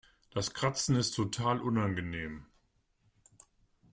[0.31, 2.47] Das Kratzen ist total unangenehm.